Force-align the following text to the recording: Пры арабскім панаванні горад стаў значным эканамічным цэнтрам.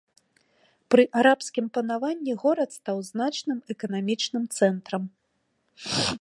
Пры 0.93 1.03
арабскім 1.19 1.65
панаванні 1.75 2.33
горад 2.45 2.69
стаў 2.77 2.97
значным 3.11 3.57
эканамічным 3.75 4.43
цэнтрам. 4.57 5.03